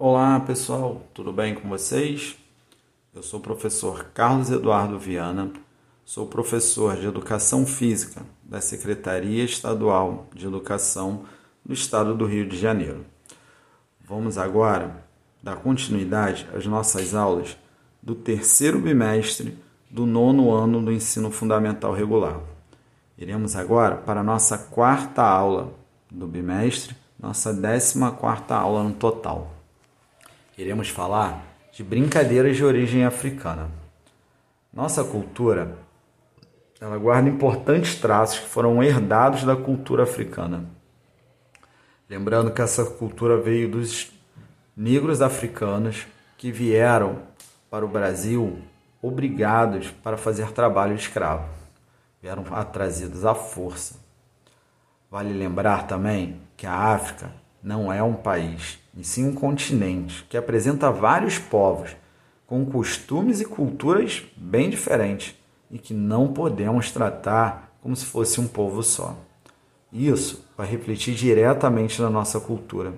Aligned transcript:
Olá 0.00 0.38
pessoal, 0.38 1.02
tudo 1.12 1.32
bem 1.32 1.56
com 1.56 1.68
vocês? 1.68 2.38
Eu 3.12 3.20
sou 3.20 3.40
o 3.40 3.42
professor 3.42 4.04
Carlos 4.14 4.48
Eduardo 4.48 4.96
Viana, 4.96 5.50
sou 6.04 6.24
professor 6.24 6.94
de 6.94 7.04
Educação 7.04 7.66
Física 7.66 8.22
da 8.40 8.60
Secretaria 8.60 9.42
Estadual 9.42 10.28
de 10.32 10.46
Educação 10.46 11.24
do 11.66 11.72
Estado 11.72 12.14
do 12.14 12.26
Rio 12.26 12.48
de 12.48 12.56
Janeiro. 12.56 13.04
Vamos 14.00 14.38
agora 14.38 15.04
dar 15.42 15.56
continuidade 15.56 16.48
às 16.54 16.64
nossas 16.64 17.12
aulas 17.12 17.58
do 18.00 18.14
terceiro 18.14 18.78
bimestre 18.78 19.58
do 19.90 20.06
nono 20.06 20.52
ano 20.52 20.80
do 20.80 20.92
ensino 20.92 21.28
fundamental 21.28 21.92
regular. 21.92 22.40
Iremos 23.18 23.56
agora 23.56 23.96
para 23.96 24.20
a 24.20 24.24
nossa 24.24 24.58
quarta 24.58 25.24
aula 25.24 25.72
do 26.08 26.28
bimestre, 26.28 26.94
nossa 27.18 27.52
décima 27.52 28.12
quarta 28.12 28.54
aula 28.54 28.84
no 28.84 28.92
total. 28.92 29.57
Iremos 30.58 30.88
falar 30.88 31.46
de 31.72 31.84
brincadeiras 31.84 32.56
de 32.56 32.64
origem 32.64 33.04
africana. 33.04 33.70
Nossa 34.72 35.04
cultura 35.04 35.78
ela 36.80 36.98
guarda 36.98 37.28
importantes 37.28 37.94
traços 37.94 38.40
que 38.40 38.48
foram 38.48 38.82
herdados 38.82 39.44
da 39.44 39.54
cultura 39.54 40.02
africana. 40.02 40.64
Lembrando 42.10 42.50
que 42.50 42.60
essa 42.60 42.84
cultura 42.84 43.36
veio 43.36 43.70
dos 43.70 44.12
negros 44.76 45.22
africanos 45.22 46.08
que 46.36 46.50
vieram 46.50 47.22
para 47.70 47.84
o 47.84 47.88
Brasil 47.88 48.58
obrigados 49.00 49.92
para 50.02 50.16
fazer 50.16 50.50
trabalho 50.50 50.96
escravo. 50.96 51.48
Vieram 52.20 52.42
trazidos 52.72 53.24
à 53.24 53.32
força. 53.32 53.94
Vale 55.08 55.32
lembrar 55.32 55.86
também 55.86 56.40
que 56.56 56.66
a 56.66 56.74
África 56.74 57.30
não 57.62 57.92
é 57.92 58.02
um 58.02 58.14
país, 58.14 58.78
e 58.96 59.04
sim 59.04 59.28
um 59.28 59.34
continente 59.34 60.24
que 60.28 60.36
apresenta 60.36 60.90
vários 60.90 61.38
povos 61.38 61.96
com 62.46 62.64
costumes 62.64 63.40
e 63.40 63.44
culturas 63.44 64.24
bem 64.36 64.70
diferentes 64.70 65.34
e 65.70 65.78
que 65.78 65.92
não 65.92 66.32
podemos 66.32 66.90
tratar 66.90 67.76
como 67.82 67.94
se 67.94 68.06
fosse 68.06 68.40
um 68.40 68.48
povo 68.48 68.82
só. 68.82 69.16
Isso 69.92 70.44
vai 70.56 70.66
refletir 70.66 71.14
diretamente 71.14 72.00
na 72.00 72.10
nossa 72.10 72.40
cultura, 72.40 72.94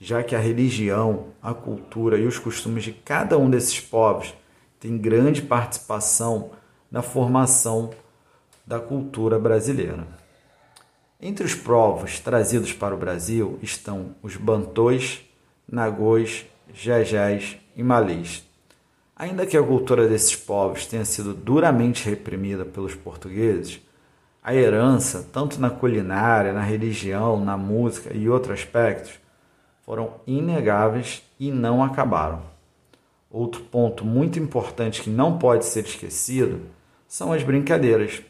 já 0.00 0.22
que 0.22 0.34
a 0.34 0.40
religião, 0.40 1.26
a 1.42 1.54
cultura 1.54 2.18
e 2.18 2.26
os 2.26 2.38
costumes 2.38 2.84
de 2.84 2.92
cada 2.92 3.38
um 3.38 3.48
desses 3.48 3.80
povos 3.80 4.34
têm 4.78 4.98
grande 4.98 5.42
participação 5.42 6.50
na 6.90 7.02
formação 7.02 7.90
da 8.66 8.78
cultura 8.78 9.38
brasileira. 9.38 10.06
Entre 11.26 11.42
os 11.46 11.54
povos 11.54 12.20
trazidos 12.20 12.74
para 12.74 12.94
o 12.94 12.98
Brasil 12.98 13.58
estão 13.62 14.14
os 14.22 14.36
bantões, 14.36 15.24
nagôs, 15.66 16.44
jejés 16.74 17.56
e 17.74 17.82
malês. 17.82 18.46
Ainda 19.16 19.46
que 19.46 19.56
a 19.56 19.62
cultura 19.62 20.06
desses 20.06 20.36
povos 20.36 20.84
tenha 20.84 21.06
sido 21.06 21.32
duramente 21.32 22.06
reprimida 22.06 22.62
pelos 22.66 22.94
portugueses, 22.94 23.80
a 24.42 24.54
herança, 24.54 25.26
tanto 25.32 25.58
na 25.58 25.70
culinária, 25.70 26.52
na 26.52 26.60
religião, 26.60 27.42
na 27.42 27.56
música 27.56 28.14
e 28.14 28.28
outros 28.28 28.60
aspectos, 28.60 29.12
foram 29.80 30.16
inegáveis 30.26 31.22
e 31.40 31.50
não 31.50 31.82
acabaram. 31.82 32.42
Outro 33.30 33.62
ponto 33.62 34.04
muito 34.04 34.38
importante 34.38 35.00
que 35.00 35.08
não 35.08 35.38
pode 35.38 35.64
ser 35.64 35.86
esquecido 35.86 36.60
são 37.08 37.32
as 37.32 37.42
brincadeiras. 37.42 38.20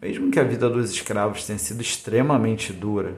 Mesmo 0.00 0.30
que 0.30 0.38
a 0.38 0.44
vida 0.44 0.70
dos 0.70 0.90
escravos 0.90 1.44
tenha 1.44 1.58
sido 1.58 1.82
extremamente 1.82 2.72
dura, 2.72 3.16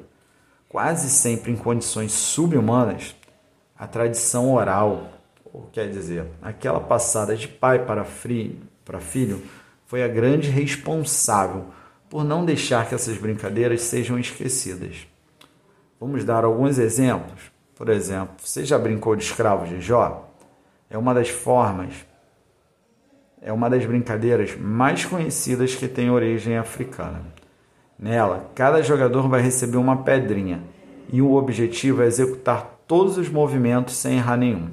quase 0.67 1.11
sempre 1.11 1.53
em 1.53 1.57
condições 1.57 2.13
subhumanas, 2.13 3.15
a 3.79 3.87
tradição 3.87 4.55
oral, 4.55 5.13
ou 5.45 5.69
quer 5.73 5.91
dizer, 5.91 6.27
aquela 6.41 6.81
passada 6.81 7.37
de 7.37 7.47
pai 7.49 7.85
para, 7.85 8.05
filho, 8.05 9.43
foi 9.85 10.03
a 10.03 10.09
grande 10.09 10.49
responsável 10.49 11.67
por 12.09 12.25
não 12.25 12.45
deixar 12.45 12.89
que 12.89 12.95
essas 12.95 13.19
brincadeiras 13.19 13.83
sejam 13.83 14.19
esquecidas. 14.19 15.07
Vamos 16.01 16.25
dar 16.25 16.45
alguns 16.45 16.79
exemplos. 16.79 17.53
Por 17.75 17.89
exemplo, 17.89 18.37
você 18.39 18.65
já 18.65 18.79
brincou 18.79 19.15
de 19.15 19.25
escravos 19.25 19.69
de 19.69 19.81
Jó? 19.81 20.31
É 20.89 20.97
uma 20.97 21.13
das 21.13 21.29
formas 21.29 21.93
é 23.43 23.53
uma 23.53 23.71
das 23.71 23.87
brincadeiras 23.87 24.57
mais 24.57 25.05
conhecidas 25.05 25.75
que 25.75 25.89
tem 25.89 26.11
origem 26.11 26.57
africana. 26.57 27.23
Nela, 27.99 28.51
cada 28.55 28.83
jogador 28.83 29.29
vai 29.29 29.41
receber 29.41 29.77
uma 29.77 30.03
pedrinha 30.03 30.63
e 31.13 31.21
o 31.23 31.35
objetivo 31.35 32.03
é 32.03 32.07
executar 32.07 32.81
todos 32.87 33.17
os 33.17 33.29
movimentos 33.29 33.97
sem 33.97 34.17
errar 34.17 34.37
nenhum. 34.37 34.71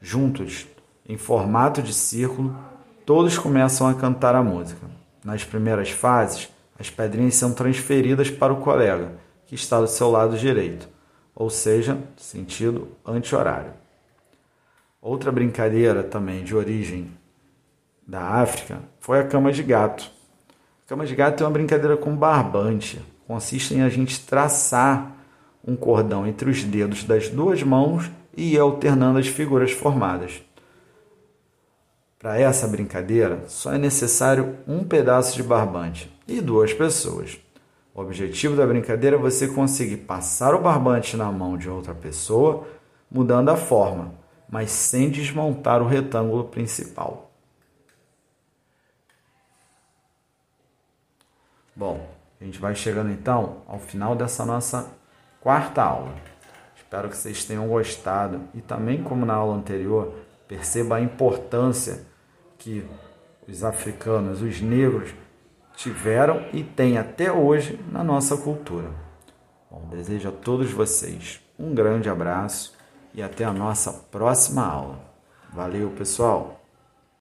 Juntos, 0.00 0.66
em 1.08 1.16
formato 1.16 1.82
de 1.82 1.92
círculo, 1.92 2.56
todos 3.04 3.38
começam 3.38 3.86
a 3.86 3.94
cantar 3.94 4.34
a 4.34 4.42
música. 4.42 4.86
Nas 5.24 5.44
primeiras 5.44 5.90
fases, 5.90 6.48
as 6.78 6.90
pedrinhas 6.90 7.34
são 7.34 7.52
transferidas 7.52 8.30
para 8.30 8.52
o 8.52 8.60
colega, 8.60 9.12
que 9.46 9.54
está 9.54 9.80
do 9.80 9.86
seu 9.86 10.10
lado 10.10 10.36
direito, 10.36 10.88
ou 11.34 11.48
seja, 11.48 11.98
sentido 12.16 12.88
anti-horário. 13.04 13.72
Outra 15.00 15.30
brincadeira 15.30 16.02
também 16.02 16.42
de 16.42 16.54
origem 16.54 17.10
da 18.06 18.20
África 18.20 18.80
foi 19.00 19.20
a 19.20 19.26
cama 19.26 19.52
de 19.52 19.62
gato. 19.62 20.10
A 20.84 20.88
cama 20.88 21.06
de 21.06 21.14
gato 21.14 21.42
é 21.42 21.46
uma 21.46 21.52
brincadeira 21.52 21.96
com 21.96 22.14
barbante. 22.14 23.00
Consiste 23.26 23.74
em 23.74 23.82
a 23.82 23.88
gente 23.88 24.20
traçar 24.26 25.16
um 25.66 25.76
cordão 25.76 26.26
entre 26.26 26.50
os 26.50 26.62
dedos 26.64 27.04
das 27.04 27.28
duas 27.28 27.62
mãos 27.62 28.10
e 28.36 28.54
ir 28.54 28.58
alternando 28.58 29.18
as 29.18 29.26
figuras 29.26 29.70
formadas. 29.70 30.42
Para 32.18 32.38
essa 32.38 32.68
brincadeira, 32.68 33.44
só 33.48 33.72
é 33.72 33.78
necessário 33.78 34.56
um 34.66 34.84
pedaço 34.84 35.34
de 35.34 35.42
barbante 35.42 36.12
e 36.26 36.40
duas 36.40 36.72
pessoas. 36.72 37.38
O 37.94 38.00
objetivo 38.00 38.56
da 38.56 38.66
brincadeira 38.66 39.16
é 39.16 39.18
você 39.18 39.48
conseguir 39.48 39.98
passar 39.98 40.54
o 40.54 40.60
barbante 40.60 41.16
na 41.16 41.30
mão 41.30 41.58
de 41.58 41.68
outra 41.68 41.94
pessoa, 41.94 42.66
mudando 43.10 43.50
a 43.50 43.56
forma, 43.56 44.14
mas 44.48 44.70
sem 44.70 45.10
desmontar 45.10 45.82
o 45.82 45.86
retângulo 45.86 46.44
principal. 46.44 47.31
Bom, 51.74 52.06
a 52.40 52.44
gente 52.44 52.58
vai 52.58 52.74
chegando 52.74 53.10
então 53.10 53.62
ao 53.66 53.78
final 53.78 54.14
dessa 54.14 54.44
nossa 54.44 54.90
quarta 55.40 55.82
aula. 55.82 56.14
Espero 56.76 57.08
que 57.08 57.16
vocês 57.16 57.44
tenham 57.44 57.66
gostado 57.68 58.42
e 58.52 58.60
também, 58.60 59.02
como 59.02 59.24
na 59.24 59.34
aula 59.34 59.56
anterior, 59.56 60.12
perceba 60.46 60.96
a 60.96 61.00
importância 61.00 62.04
que 62.58 62.86
os 63.48 63.64
africanos, 63.64 64.42
os 64.42 64.60
negros, 64.60 65.14
tiveram 65.74 66.44
e 66.52 66.62
têm 66.62 66.98
até 66.98 67.32
hoje 67.32 67.80
na 67.90 68.04
nossa 68.04 68.36
cultura. 68.36 68.90
Bom, 69.70 69.88
desejo 69.88 70.28
a 70.28 70.32
todos 70.32 70.70
vocês 70.70 71.40
um 71.58 71.74
grande 71.74 72.10
abraço 72.10 72.76
e 73.14 73.22
até 73.22 73.44
a 73.44 73.52
nossa 73.52 73.92
próxima 73.92 74.66
aula. 74.66 74.98
Valeu, 75.52 75.90
pessoal! 75.90 76.61